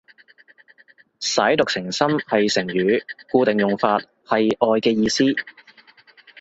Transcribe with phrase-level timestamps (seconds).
[1.19, 5.25] 舐犢情深係成語，固定用法，係愛嘅意思